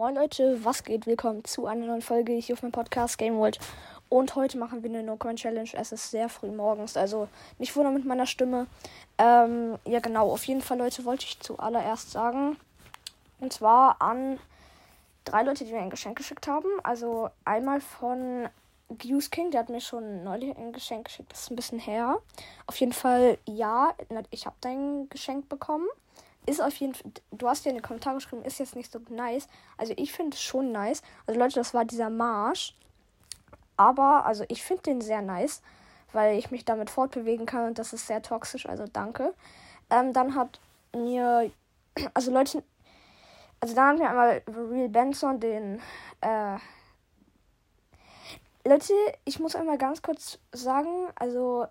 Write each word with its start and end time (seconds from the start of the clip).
Moin 0.00 0.14
Leute, 0.14 0.64
was 0.64 0.82
geht? 0.82 1.06
Willkommen 1.06 1.44
zu 1.44 1.66
einer 1.66 1.84
neuen 1.84 2.00
Folge 2.00 2.32
hier 2.32 2.54
auf 2.54 2.62
meinem 2.62 2.72
Podcast 2.72 3.18
Game 3.18 3.36
World. 3.36 3.58
Und 4.08 4.34
heute 4.34 4.56
machen 4.56 4.82
wir 4.82 4.88
eine 4.88 5.02
No-Coin-Challenge. 5.02 5.68
Es 5.74 5.92
ist 5.92 6.10
sehr 6.10 6.30
früh 6.30 6.50
morgens, 6.50 6.96
also 6.96 7.28
nicht 7.58 7.76
wundern 7.76 7.92
mit 7.92 8.06
meiner 8.06 8.24
Stimme. 8.24 8.66
Ähm, 9.18 9.76
ja 9.84 10.00
genau, 10.00 10.32
auf 10.32 10.42
jeden 10.44 10.62
Fall 10.62 10.78
Leute 10.78 11.04
wollte 11.04 11.26
ich 11.26 11.38
zuallererst 11.40 12.12
sagen. 12.12 12.56
Und 13.40 13.52
zwar 13.52 14.00
an 14.00 14.38
drei 15.26 15.42
Leute, 15.42 15.66
die 15.66 15.72
mir 15.74 15.80
ein 15.80 15.90
Geschenk 15.90 16.16
geschickt 16.16 16.46
haben. 16.46 16.68
Also 16.82 17.28
einmal 17.44 17.82
von 17.82 18.48
Goose 18.88 19.28
King, 19.28 19.50
der 19.50 19.60
hat 19.60 19.68
mir 19.68 19.82
schon 19.82 20.24
neulich 20.24 20.56
ein 20.56 20.72
Geschenk 20.72 21.08
geschickt. 21.08 21.30
Das 21.30 21.42
ist 21.42 21.50
ein 21.50 21.56
bisschen 21.56 21.78
her. 21.78 22.20
Auf 22.66 22.80
jeden 22.80 22.94
Fall, 22.94 23.36
ja, 23.44 23.92
ich 24.30 24.46
habe 24.46 24.56
dein 24.62 25.10
Geschenk 25.10 25.50
bekommen 25.50 25.88
ist 26.50 26.60
auf 26.60 26.76
jeden 26.76 26.94
Fall, 26.94 27.12
du 27.30 27.48
hast 27.48 27.64
ja 27.64 27.70
in 27.70 27.76
den 27.76 27.82
Kommentaren 27.82 28.18
geschrieben, 28.18 28.44
ist 28.44 28.58
jetzt 28.58 28.76
nicht 28.76 28.92
so 28.92 29.00
nice. 29.08 29.48
Also 29.76 29.94
ich 29.96 30.12
finde 30.12 30.34
es 30.36 30.42
schon 30.42 30.72
nice. 30.72 31.02
Also 31.26 31.38
Leute, 31.40 31.54
das 31.54 31.74
war 31.74 31.84
dieser 31.84 32.10
Marsch. 32.10 32.76
Aber, 33.76 34.26
also 34.26 34.44
ich 34.48 34.62
finde 34.62 34.82
den 34.82 35.00
sehr 35.00 35.22
nice, 35.22 35.62
weil 36.12 36.38
ich 36.38 36.50
mich 36.50 36.64
damit 36.64 36.90
fortbewegen 36.90 37.46
kann 37.46 37.68
und 37.68 37.78
das 37.78 37.92
ist 37.92 38.06
sehr 38.06 38.20
toxisch, 38.20 38.66
also 38.66 38.84
danke. 38.92 39.34
Ähm, 39.88 40.12
dann 40.12 40.34
hat 40.34 40.60
mir, 40.94 41.50
also 42.14 42.30
Leute, 42.30 42.62
also 43.60 43.74
dann 43.74 43.88
hat 43.88 43.98
mir 43.98 44.10
einmal 44.10 44.42
Real 44.70 44.88
Benson 44.88 45.40
den, 45.40 45.80
äh, 46.20 46.58
Leute, 48.66 48.92
ich 49.24 49.40
muss 49.40 49.56
einmal 49.56 49.78
ganz 49.78 50.02
kurz 50.02 50.38
sagen, 50.52 51.08
also 51.14 51.66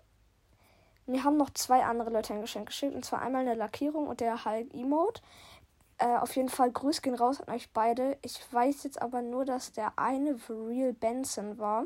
mir 1.10 1.24
haben 1.24 1.36
noch 1.36 1.50
zwei 1.50 1.84
andere 1.84 2.10
Leute 2.10 2.34
ein 2.34 2.40
Geschenk 2.40 2.66
geschickt. 2.66 2.94
Und 2.94 3.04
zwar 3.04 3.22
einmal 3.22 3.42
eine 3.42 3.54
Lackierung 3.54 4.08
und 4.08 4.20
der 4.20 4.44
Hulk 4.44 4.72
Emote. 4.74 5.22
Äh, 5.98 6.16
auf 6.16 6.34
jeden 6.34 6.48
Fall 6.48 6.70
Grüß 6.70 7.02
gehen 7.02 7.14
raus 7.14 7.40
an 7.40 7.54
euch 7.54 7.70
beide. 7.72 8.16
Ich 8.22 8.40
weiß 8.52 8.84
jetzt 8.84 9.02
aber 9.02 9.20
nur, 9.20 9.44
dass 9.44 9.72
der 9.72 9.98
eine 9.98 10.38
für 10.38 10.66
Real 10.66 10.92
Benson 10.92 11.58
war. 11.58 11.84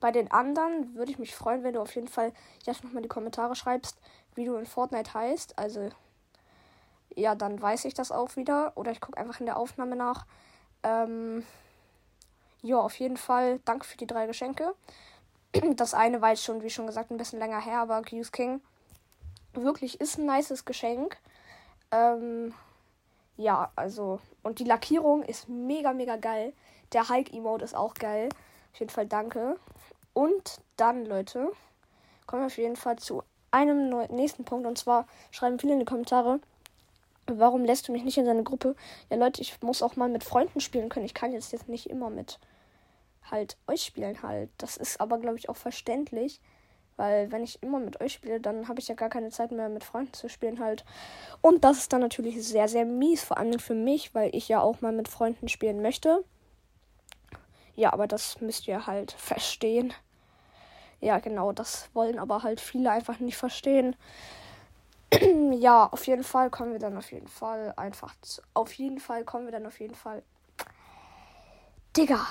Bei 0.00 0.10
den 0.10 0.30
anderen 0.30 0.94
würde 0.94 1.12
ich 1.12 1.18
mich 1.18 1.34
freuen, 1.34 1.62
wenn 1.62 1.74
du 1.74 1.80
auf 1.82 1.94
jeden 1.94 2.08
Fall 2.08 2.32
jetzt 2.64 2.82
nochmal 2.82 2.98
in 2.98 3.02
die 3.02 3.08
Kommentare 3.08 3.54
schreibst, 3.54 3.98
wie 4.34 4.46
du 4.46 4.56
in 4.56 4.64
Fortnite 4.64 5.12
heißt. 5.12 5.58
Also, 5.58 5.90
ja, 7.14 7.34
dann 7.34 7.60
weiß 7.60 7.84
ich 7.84 7.92
das 7.92 8.10
auch 8.10 8.36
wieder. 8.36 8.72
Oder 8.76 8.92
ich 8.92 9.00
gucke 9.02 9.18
einfach 9.18 9.40
in 9.40 9.46
der 9.46 9.58
Aufnahme 9.58 9.96
nach. 9.96 10.24
Ähm, 10.82 11.44
ja, 12.62 12.78
auf 12.78 12.98
jeden 12.98 13.18
Fall 13.18 13.60
danke 13.66 13.86
für 13.86 13.98
die 13.98 14.06
drei 14.06 14.26
Geschenke. 14.26 14.74
Das 15.76 15.94
eine 15.94 16.20
war 16.20 16.30
jetzt 16.30 16.44
schon, 16.44 16.62
wie 16.62 16.70
schon 16.70 16.86
gesagt, 16.86 17.10
ein 17.10 17.16
bisschen 17.16 17.38
länger 17.38 17.60
her, 17.60 17.80
aber 17.80 18.02
Goose 18.02 18.30
King 18.30 18.60
wirklich 19.54 20.00
ist 20.00 20.18
ein 20.18 20.26
nices 20.26 20.64
Geschenk. 20.64 21.16
Ähm, 21.90 22.54
ja, 23.36 23.72
also, 23.76 24.20
und 24.42 24.58
die 24.58 24.64
Lackierung 24.64 25.22
ist 25.22 25.48
mega, 25.48 25.92
mega 25.92 26.16
geil. 26.16 26.52
Der 26.92 27.08
Hulk-Emote 27.08 27.64
ist 27.64 27.74
auch 27.74 27.94
geil. 27.94 28.28
Auf 28.72 28.80
jeden 28.80 28.90
Fall 28.90 29.06
danke. 29.06 29.56
Und 30.12 30.60
dann, 30.76 31.04
Leute, 31.04 31.50
kommen 32.26 32.42
wir 32.42 32.46
auf 32.46 32.58
jeden 32.58 32.76
Fall 32.76 32.96
zu 32.96 33.22
einem 33.50 33.88
nächsten 34.08 34.44
Punkt. 34.44 34.66
Und 34.66 34.78
zwar 34.78 35.06
schreiben 35.30 35.58
viele 35.58 35.74
in 35.74 35.80
die 35.80 35.84
Kommentare, 35.84 36.40
warum 37.26 37.64
lässt 37.64 37.88
du 37.88 37.92
mich 37.92 38.04
nicht 38.04 38.18
in 38.18 38.26
seine 38.26 38.42
Gruppe? 38.42 38.76
Ja, 39.08 39.16
Leute, 39.16 39.40
ich 39.40 39.60
muss 39.62 39.82
auch 39.82 39.96
mal 39.96 40.08
mit 40.08 40.24
Freunden 40.24 40.60
spielen 40.60 40.88
können. 40.88 41.06
Ich 41.06 41.14
kann 41.14 41.32
jetzt, 41.32 41.52
jetzt 41.52 41.68
nicht 41.68 41.88
immer 41.88 42.10
mit 42.10 42.38
halt 43.30 43.56
euch 43.66 43.82
spielen 43.82 44.22
halt. 44.22 44.50
Das 44.58 44.76
ist 44.76 45.00
aber, 45.00 45.18
glaube 45.18 45.38
ich, 45.38 45.48
auch 45.48 45.56
verständlich. 45.56 46.40
Weil 46.96 47.32
wenn 47.32 47.42
ich 47.42 47.62
immer 47.62 47.78
mit 47.78 48.00
euch 48.02 48.12
spiele, 48.12 48.40
dann 48.40 48.68
habe 48.68 48.78
ich 48.78 48.88
ja 48.88 48.94
gar 48.94 49.08
keine 49.08 49.30
Zeit 49.30 49.52
mehr 49.52 49.70
mit 49.70 49.84
Freunden 49.84 50.12
zu 50.12 50.28
spielen 50.28 50.60
halt. 50.60 50.84
Und 51.40 51.64
das 51.64 51.78
ist 51.78 51.92
dann 51.94 52.02
natürlich 52.02 52.46
sehr, 52.46 52.68
sehr 52.68 52.84
mies, 52.84 53.24
vor 53.24 53.38
allem 53.38 53.58
für 53.58 53.74
mich, 53.74 54.14
weil 54.14 54.34
ich 54.36 54.48
ja 54.48 54.60
auch 54.60 54.82
mal 54.82 54.92
mit 54.92 55.08
Freunden 55.08 55.48
spielen 55.48 55.80
möchte. 55.80 56.22
Ja, 57.74 57.94
aber 57.94 58.06
das 58.06 58.42
müsst 58.42 58.68
ihr 58.68 58.86
halt 58.86 59.12
verstehen. 59.12 59.94
Ja, 61.00 61.18
genau, 61.18 61.52
das 61.52 61.88
wollen 61.94 62.18
aber 62.18 62.42
halt 62.42 62.60
viele 62.60 62.90
einfach 62.90 63.18
nicht 63.18 63.38
verstehen. 63.38 63.96
ja, 65.52 65.86
auf 65.86 66.06
jeden 66.06 66.24
Fall 66.24 66.50
kommen 66.50 66.72
wir 66.72 66.78
dann 66.78 66.98
auf 66.98 67.10
jeden 67.10 67.28
Fall 67.28 67.72
einfach 67.76 68.14
zu, 68.20 68.42
auf 68.52 68.74
jeden 68.74 69.00
Fall 69.00 69.24
kommen 69.24 69.46
wir 69.46 69.52
dann 69.52 69.66
auf 69.66 69.80
jeden 69.80 69.94
Fall. 69.94 70.22
Digga, 71.96 72.26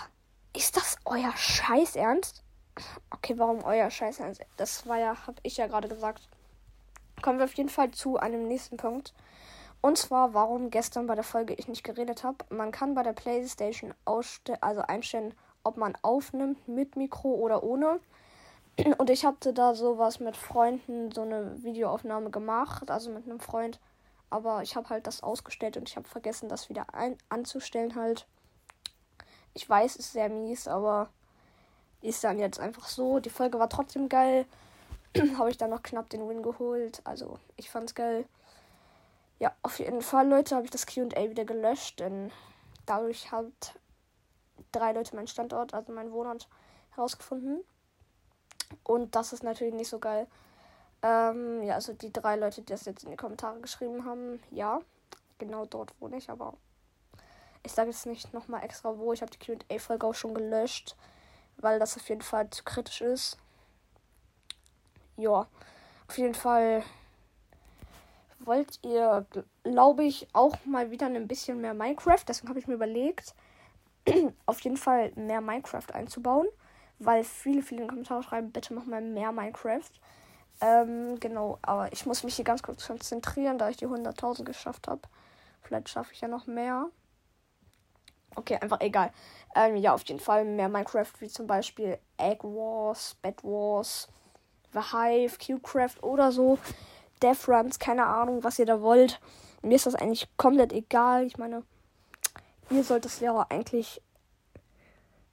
ist 0.56 0.78
das 0.78 0.98
euer 1.06 1.32
Scheiß 1.36 1.96
Ernst? 1.96 2.44
Okay, 3.12 3.38
warum 3.38 3.64
euer 3.64 3.90
Scheiß 3.90 4.20
Ernst? 4.20 4.42
Das 4.58 4.88
war 4.88 4.98
ja, 4.98 5.16
hab 5.28 5.36
ich 5.44 5.58
ja 5.58 5.68
gerade 5.68 5.88
gesagt. 5.88 6.28
Kommen 7.22 7.40
wir 7.40 7.46
auf 7.46 7.54
jeden 7.54 7.70
Fall 7.70 7.92
zu 7.92 8.18
einem 8.18 8.48
nächsten 8.48 8.78
Punkt. 8.78 9.14
Und 9.82 9.98
zwar, 9.98 10.34
warum 10.34 10.70
gestern 10.70 11.08
bei 11.08 11.16
der 11.16 11.24
Folge 11.24 11.54
ich 11.54 11.68
nicht 11.68 11.84
geredet 11.84 12.24
habe. 12.24 12.38
Man 12.50 12.72
kann 12.72 12.96
bei 12.96 13.04
der 13.04 13.14
PlayStation 13.14 13.94
also 14.06 14.82
einstellen, 14.82 15.34
ob 15.64 15.78
man 15.78 15.98
aufnimmt 16.02 16.68
mit 16.68 16.96
Mikro 16.96 17.30
oder 17.30 17.64
ohne. 17.64 18.00
Und 18.98 19.10
ich 19.10 19.26
hatte 19.26 19.54
da 19.54 19.76
sowas 19.76 20.20
mit 20.20 20.38
Freunden, 20.38 21.12
so 21.12 21.22
eine 21.22 21.64
Videoaufnahme 21.64 22.30
gemacht, 22.30 22.90
also 22.90 23.10
mit 23.10 23.26
einem 23.26 23.40
Freund. 23.40 23.80
Aber 24.30 24.62
ich 24.64 24.76
habe 24.76 24.90
halt 24.90 25.08
das 25.08 25.24
ausgestellt 25.24 25.76
und 25.76 25.90
ich 25.90 25.96
habe 25.96 26.08
vergessen, 26.08 26.50
das 26.50 26.70
wieder 26.70 26.88
anzustellen 27.30 27.96
halt. 27.96 28.26
Ich 29.60 29.70
weiß, 29.70 29.98
ist 29.98 30.14
sehr 30.14 30.30
mies, 30.30 30.70
aber 30.70 31.10
ist 32.02 32.24
dann 32.24 32.40
jetzt 32.40 32.62
einfach 32.62 32.88
so. 32.88 33.20
Die 33.20 33.30
Folge 33.30 33.60
war 33.60 33.68
trotzdem 33.68 34.08
geil. 34.08 34.46
Habe 35.38 35.52
ich 35.52 35.58
dann 35.58 35.72
noch 35.72 35.84
knapp 35.84 36.10
den 36.10 36.30
Win 36.30 36.42
geholt. 36.42 37.02
Also, 37.04 37.40
ich 37.58 37.70
fand's 37.70 37.94
geil. 37.94 38.24
Ja, 39.38 39.54
auf 39.62 39.80
jeden 39.80 40.02
Fall, 40.02 40.30
Leute, 40.30 40.56
habe 40.56 40.64
ich 40.64 40.72
das 40.72 40.86
QA 40.86 41.30
wieder 41.30 41.44
gelöscht, 41.44 42.00
denn 42.00 42.32
dadurch 42.86 43.34
hat 43.34 43.76
drei 44.72 44.94
Leute 44.94 45.14
meinen 45.18 45.28
Standort, 45.28 45.74
also 45.74 45.92
meinen 45.92 46.14
Wohnort, 46.14 46.48
herausgefunden. 46.96 47.62
Und 48.84 49.14
das 49.16 49.34
ist 49.34 49.44
natürlich 49.44 49.74
nicht 49.74 49.90
so 49.90 50.00
geil. 50.00 50.26
Ähm, 51.02 51.64
ja, 51.64 51.76
also 51.76 51.92
die 51.92 52.14
drei 52.14 52.38
Leute, 52.38 52.62
die 52.62 52.72
das 52.72 52.86
jetzt 52.86 53.04
in 53.04 53.12
die 53.12 53.18
Kommentare 53.18 53.60
geschrieben 53.60 54.06
haben, 54.06 54.42
ja, 54.52 54.80
genau 55.38 55.66
dort 55.66 55.94
wohne 56.00 56.18
ich, 56.18 56.30
aber 56.30 56.54
ich 57.64 57.72
sage 57.72 57.90
jetzt 57.90 58.06
nicht 58.06 58.34
nochmal 58.34 58.64
extra 58.64 58.98
wo. 58.98 59.14
Ich 59.14 59.22
habe 59.22 59.32
die 59.32 59.38
QA-Folge 59.38 60.08
auch 60.08 60.14
schon 60.14 60.34
gelöscht, 60.34 60.96
weil 61.58 61.80
das 61.80 61.98
auf 61.98 62.08
jeden 62.10 62.22
Fall 62.22 62.50
zu 62.50 62.64
kritisch 62.64 63.02
ist. 63.02 63.38
Ja, 65.18 65.48
auf 66.08 66.18
jeden 66.18 66.36
Fall 66.36 66.84
wollt 68.40 68.80
ihr, 68.84 69.26
glaube 69.64 70.04
ich, 70.04 70.28
auch 70.34 70.58
mal 70.66 70.92
wieder 70.92 71.08
ein 71.08 71.28
bisschen 71.28 71.62
mehr 71.62 71.74
Minecraft. 71.74 72.24
Deswegen 72.28 72.50
habe 72.50 72.60
ich 72.60 72.68
mir 72.68 72.76
überlegt, 72.76 73.36
auf 74.46 74.62
jeden 74.62 74.78
Fall 74.78 75.12
mehr 75.16 75.42
Minecraft 75.42 75.92
einzubauen. 75.94 76.48
Weil 77.00 77.24
viele, 77.24 77.62
viele 77.62 77.82
in 77.82 77.88
den 77.88 77.90
Kommentaren 77.90 78.24
schreiben, 78.24 78.52
bitte 78.52 78.74
mach 78.74 78.86
mal 78.86 79.02
mehr 79.02 79.32
Minecraft. 79.32 79.90
Ähm, 80.62 81.20
genau, 81.20 81.58
aber 81.62 81.92
ich 81.94 82.06
muss 82.06 82.24
mich 82.24 82.36
hier 82.36 82.44
ganz 82.44 82.62
kurz 82.62 82.86
konzentrieren, 82.88 83.58
da 83.58 83.70
ich 83.70 83.78
die 83.78 83.88
100.000 83.88 84.44
geschafft 84.44 84.88
habe. 84.88 85.02
Vielleicht 85.62 85.90
schaffe 85.90 86.14
ich 86.14 86.22
ja 86.22 86.28
noch 86.28 86.48
mehr. 86.48 86.90
Okay, 88.36 88.58
einfach 88.62 88.80
egal. 88.82 89.12
Ähm, 89.56 89.76
ja, 89.78 89.94
auf 89.94 90.04
jeden 90.08 90.20
Fall 90.20 90.46
mehr 90.46 90.70
Minecraft, 90.70 91.12
wie 91.20 91.28
zum 91.28 91.48
Beispiel 91.48 91.98
Egg 92.18 92.44
Wars, 92.44 93.16
Bed 93.22 93.44
Wars, 93.44 94.08
The 94.74 94.80
Hive, 94.92 95.38
Cubecraft 95.40 96.04
oder 96.04 96.32
so. 96.32 96.60
Death 97.22 97.48
Runs, 97.48 97.80
keine 97.80 98.06
Ahnung, 98.06 98.44
was 98.44 98.60
ihr 98.60 98.66
da 98.66 98.82
wollt. 98.82 99.20
Mir 99.62 99.76
ist 99.76 99.86
das 99.86 99.96
eigentlich 99.96 100.28
komplett 100.38 100.72
egal. 100.72 101.26
Ich 101.26 101.38
meine, 101.38 101.64
ihr 102.70 102.84
sollt 102.84 103.06
es 103.06 103.20
ja 103.20 103.46
eigentlich 103.50 104.02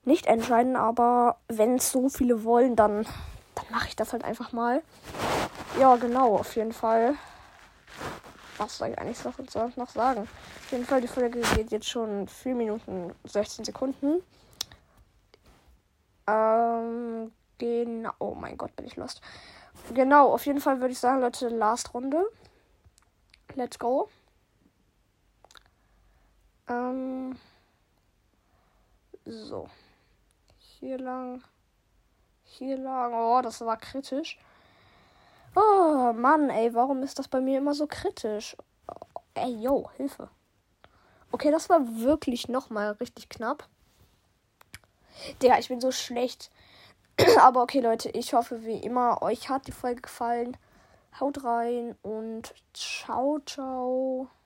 nicht 0.04 0.26
entscheiden, 0.26 0.76
aber 0.76 1.38
wenn 1.48 1.76
es 1.76 1.92
so 1.92 2.08
viele 2.08 2.44
wollen, 2.44 2.76
dann, 2.76 3.06
dann 3.54 3.66
mache 3.70 3.88
ich 3.88 3.96
das 3.96 4.12
halt 4.12 4.24
einfach 4.24 4.52
mal. 4.52 4.82
Ja, 5.78 5.96
genau, 5.96 6.36
auf 6.36 6.56
jeden 6.56 6.72
Fall 6.72 7.14
was 8.58 8.78
soll 8.78 8.88
ich 8.88 8.98
eigentlich 8.98 9.18
sonst 9.18 9.76
noch 9.76 9.90
sagen? 9.90 10.22
Auf 10.22 10.72
jeden 10.72 10.84
Fall, 10.84 11.00
die 11.00 11.08
Folge 11.08 11.40
geht 11.40 11.70
jetzt 11.70 11.88
schon 11.88 12.28
4 12.28 12.54
Minuten 12.54 13.14
16 13.24 13.64
Sekunden. 13.64 14.22
Ähm, 16.26 17.32
genau. 17.58 18.12
Oh 18.18 18.34
mein 18.34 18.56
Gott, 18.56 18.74
bin 18.76 18.86
ich 18.86 18.96
lost. 18.96 19.20
Genau, 19.94 20.32
auf 20.32 20.46
jeden 20.46 20.60
Fall 20.60 20.80
würde 20.80 20.92
ich 20.92 20.98
sagen, 20.98 21.20
Leute, 21.20 21.48
Last 21.48 21.94
Runde. 21.94 22.24
Let's 23.54 23.78
go. 23.78 24.08
Ähm, 26.68 27.38
so. 29.24 29.68
Hier 30.58 30.98
lang. 30.98 31.42
Hier 32.44 32.76
lang. 32.76 33.12
Oh, 33.14 33.40
das 33.42 33.60
war 33.60 33.76
kritisch. 33.76 34.38
Oh 35.58 36.12
Mann, 36.12 36.50
ey, 36.50 36.74
warum 36.74 37.02
ist 37.02 37.18
das 37.18 37.28
bei 37.28 37.40
mir 37.40 37.56
immer 37.56 37.72
so 37.72 37.86
kritisch? 37.86 38.58
Ey, 39.32 39.54
yo, 39.54 39.88
Hilfe. 39.96 40.28
Okay, 41.32 41.50
das 41.50 41.70
war 41.70 41.80
wirklich 41.98 42.48
nochmal 42.48 42.92
richtig 42.92 43.30
knapp. 43.30 43.66
Der, 45.40 45.58
ich 45.58 45.68
bin 45.68 45.80
so 45.80 45.92
schlecht. 45.92 46.50
Aber 47.40 47.62
okay, 47.62 47.80
Leute, 47.80 48.10
ich 48.10 48.34
hoffe 48.34 48.66
wie 48.66 48.76
immer, 48.76 49.22
euch 49.22 49.48
hat 49.48 49.66
die 49.66 49.72
Folge 49.72 50.02
gefallen. 50.02 50.58
Haut 51.18 51.42
rein 51.42 51.96
und 52.02 52.54
ciao, 52.74 53.38
ciao. 53.46 54.28